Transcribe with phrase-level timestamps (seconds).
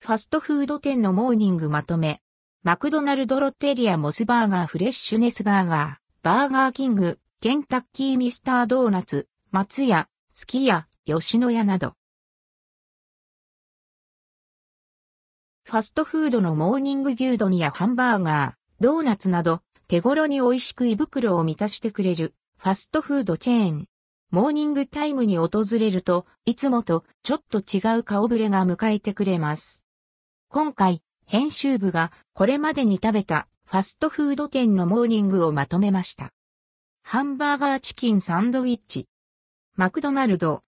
[0.00, 2.22] ファストフード店のモーニングまとめ。
[2.62, 11.94] マクドナルドロッテリアモスバーガーフレッシュネスバーガー、バーガーキング、ケンタッキーミスタードーナツ、松屋、すき家、吉野家など。
[15.64, 23.88] ファストフードのモーニング牛丼やハンバーガー、ドーナツなど、手頃に美味しく胃袋を満たしてくれる、ファストフードチェーン。
[24.30, 29.82] モーニングタイムに訪れると、いつもとちょっと違う顔ぶれが迎えてくれます。
[30.50, 36.32] 今回、編集部がこれまでに食べたファストフード店のモーニングをまとめました。
[37.02, 39.08] ハンバーガーチキンサンドウィッチ。
[39.76, 40.62] マクドナルド。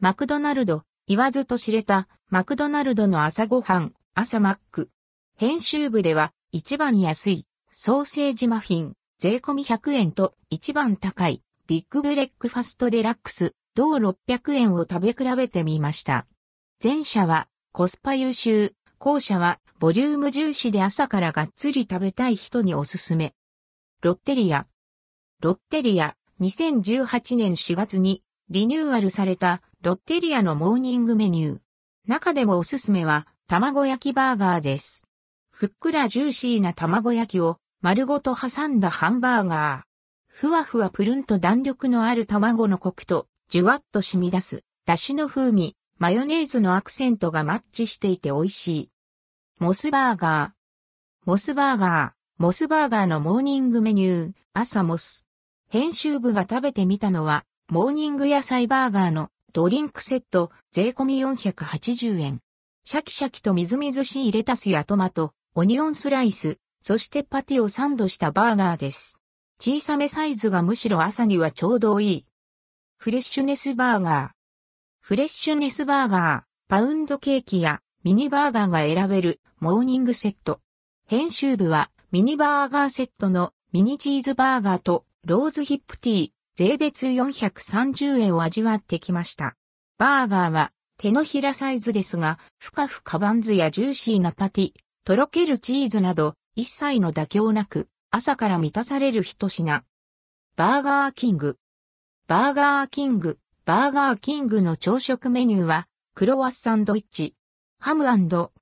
[0.00, 4.90] マクドナルド、言わずと知れたマクドナルドの朝ごはん、朝マック。
[5.38, 16.26] 編集部では一番安いソーセージマフィン、税込み100円と一番高いビッグブレックファストデラックス、同600円を食べ比べてみました。
[16.84, 23.34] 前者はコスパ優秀、後者はボリューム重視で朝からがっつり食べたい人におすすめ。
[24.02, 24.66] ロッテリア。
[25.40, 31.58] ロッテリア、2018年4月にリニューアルされたロッテリアのモーニングメニュー。
[32.06, 35.04] 中でもおすすめは卵焼きバーガーです。
[35.50, 39.86] ふっくらジューシーな卵焼きを丸ごと挟んだハンバーガー。
[40.26, 48.90] ふわふわプルンと弾力のある卵のコクと、じゅわっと染み出す、だしの風味、マヨネーズのアクセントがマッチしていて美味しい。
[49.58, 50.50] モスバーガー。
[51.24, 52.42] モスバーガー。
[52.42, 55.24] モスバーガーのモーニングメニュー、朝モス。
[55.70, 62.40] 編集部が食べてみたのは、モーニング野菜バーガーのドリンクセット、税込み480円。
[62.84, 69.18] シャキシャキとみずみずしいレタスやトマト、オニオンスライス、そしてパティをサンドしたバーガーです。
[69.58, 72.26] 小さめサイズがむしろ朝にはちょうどいい。
[72.98, 74.35] フレッシュネスバーガー。
[75.08, 80.58] フレッシュネスバーガー、パウンドケーキやミニバーガーが選べるモーニングセット。
[81.06, 89.54] 編集部はミニバーガーセットのミニチーズバーガーとローズヒップティー、税別430円を味わってきました。
[89.96, 94.72] バーガーは手のひらサイズですが、ふかふかバンズやジューシーなパティ、
[95.04, 99.84] とろけるチーズなど、一切の妥協なく、朝から満たされる一品。
[100.56, 101.58] バーガーキング。
[102.26, 103.38] バーガーキング。
[103.66, 107.34] バーガーキングの朝食メニューは、クロワッサンドイッチ、
[107.80, 108.04] ハム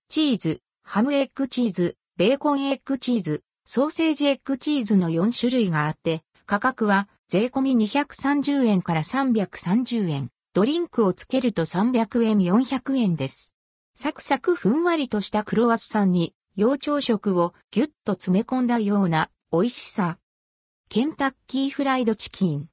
[0.09, 10.31] チーズ、ハムエッグチーズ、ベーコンエッグチーズ、ソーセージエッグチーズの4種類があって、価格は税込み230円から330円。
[10.55, 13.59] ドリンクをつけると300円400円です。
[13.95, 20.17] サクサクふんわりとしたクロワッサンに、洋朝食をギュッと詰め込んだような美味しさ。
[20.89, 22.69] ケンタッキーフライドチキン。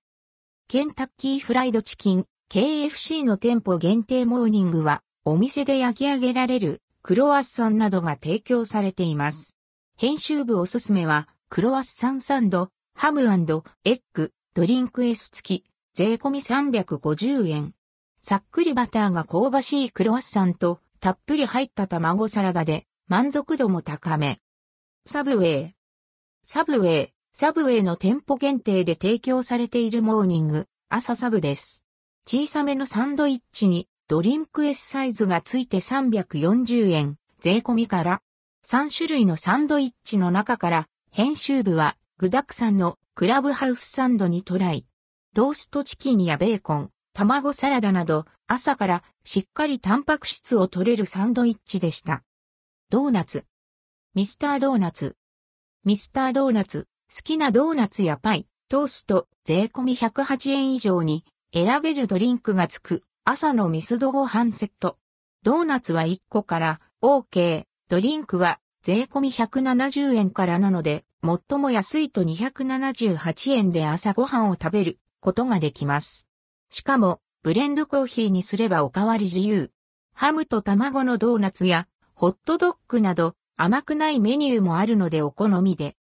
[0.72, 9.58] ケンタッキーフライドチキン、KFC の店舗限定モーニングは、お店で焼き上げられるクロワッサンなどが提供されています。
[9.98, 17.74] 編集部おすすめは、クロワッサンサンド、ハムエッグ、ドリンク S 付き、税込み350円。
[18.22, 24.40] さっくりバターが香ばしいクロワッサンとたっぷり入った卵サラダで満足度も高め。
[25.06, 25.76] サブウェイ。
[26.44, 27.14] サブウェイ。
[27.34, 31.84] サブウェイの店舗限定で提供されているモーニング、朝サブです。
[32.28, 38.22] 小さめのサンドイッチにドリンク S サイズがついて340円、税込みから
[38.66, 44.86] 3種類のサンドイッチの中から編集部は具沢山のクラブハウスサンドにトライ。
[45.34, 52.24] ローストチキンやベーコン、卵サラダなど朝からしっかりタンパク質を取れるサンドイッチでした。
[52.90, 53.46] ドーナツ。
[54.14, 55.16] ミスタードーナツ。
[55.86, 56.88] ミスタードーナツ。
[57.14, 64.98] 好きなドーナツやパイ、トースト、税込み108円以上に選べるドリンクがつく朝のミスドご飯セット。
[65.44, 67.66] ドーナツは1個から OK。
[67.90, 76.28] ドリンクは税込み170円からなので、最も安いと278円で朝ごはんを食べることができます。
[76.70, 79.72] しかも、ブレンドコーヒーにすればおかわり自由。
[80.14, 85.98] ハムと卵のドーナツやホットドッグなど甘くないメニューもあるのでお好みで。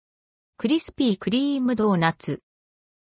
[0.57, 2.41] クリスピークリームドーナツ。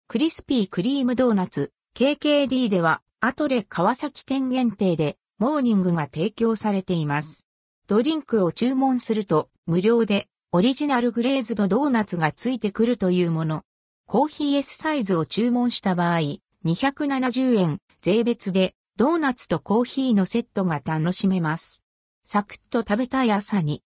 [0.08, 7.46] クリスピークリームドーナツ KKD ではアトレ川崎店限定でモーニングが提供されています。
[7.86, 13.62] ドリンクを注文すると無料でオリジナルグレーズドドーナツがついてくるというもの。
[14.08, 21.84] コーヒー S サイズを注文した場合、270円、税別で、ドーナツとコーヒーのセットが楽しめます。
[22.26, 23.84] サクッと食べたい朝に。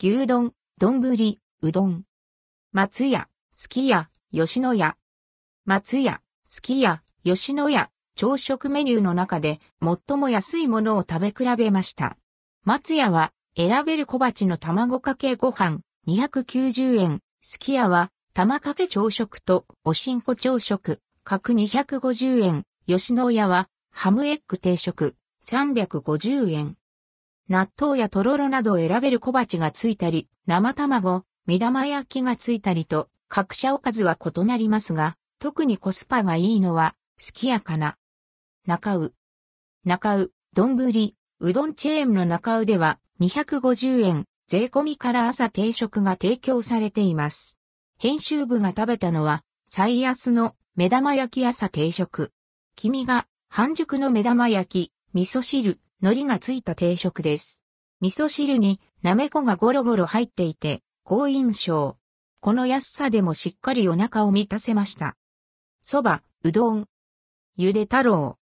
[0.00, 1.00] 牛丼、丼、
[1.62, 2.04] うどん。
[2.74, 4.96] 松屋、すき家、吉野家。
[5.66, 7.90] 松屋、すき家、吉野家。
[8.16, 12.16] 朝食メニューの中で最も安いものを食べ比べました。
[12.64, 17.20] 松屋は選べる小鉢の卵かけご飯290円。
[17.42, 22.64] すき家は玉かけ朝食とおしんこ朝食、角250円。
[22.86, 25.14] 吉野家はハムエッグ定食
[25.44, 26.76] 350円。
[27.50, 37.96] 納豆やとろろなどを選べる小鉢がついたり、生卵、目玉焼きがついたりと、各社おかずは異なりますが、特にコスパがいいのは、すき家かな。
[38.66, 39.14] 中う。
[39.84, 40.76] 中う、丼、
[41.40, 47.58] うどんチェーンの中うでは、250円、税込みから朝定食が提供されています。
[47.98, 52.30] 編集部が食べたのは、最安の目玉焼き朝定食。
[52.76, 57.62] 君が半熟の目玉焼き、味噌汁、海苔がついた定食です。
[58.00, 61.96] 味噌汁になめこがゴロゴロ入っていて、好印象。
[62.40, 65.16] この安さでもしっかりお腹を満たせました。
[65.84, 66.86] 蕎麦、うどん。
[67.56, 68.38] ゆで太郎。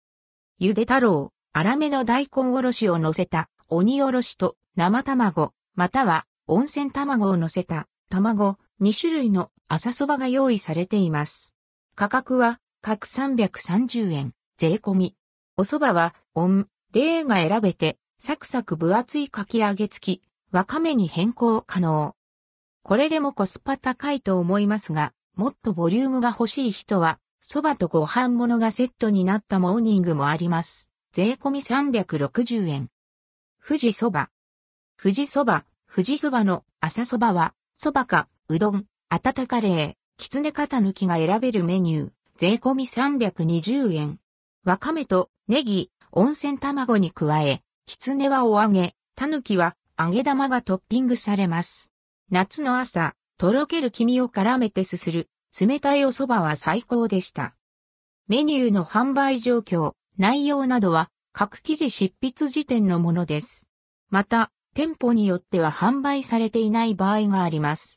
[0.57, 11.53] ゆで太郎、粗めの大根おろしを乗せた鬼おろしと生卵、または温泉卵を乗せた卵、2種類の朝蕎麦が用意されています。
[11.95, 15.15] 価格は各330円、税込み。
[15.57, 22.15] お蕎麦は、温、例が選べて、サクサク分厚いかき揚げ付き、わかめに変更可能。
[22.87, 30.87] これでもコスパ高いと思いますが、もっとボリュームが欲しい人は、蕎麦とご飯物がセットになったモーニングもあります。
[31.11, 32.89] 税込み360円。
[33.67, 34.27] 富士蕎麦。
[35.01, 44.19] 富士蕎麦、富士蕎麦の朝蕎麦は、蕎麦か、うどん、温かれー、きつね型抜きが選べるメニュー、税込み320円。
[44.63, 51.94] わかめとネギ、温泉卵に加え、きつねはお揚げ、たぬきは揚げ玉がトッピングされます。
[52.31, 55.29] 夏の朝、とろける黄身を絡めてすする、
[55.59, 57.55] 冷たいお蕎麦は最高でした。
[58.27, 63.67] メニューの販売状況、内容などは、各記事執筆時点のものです。
[64.09, 67.93] また、店舗によっては販売されていない場合があります。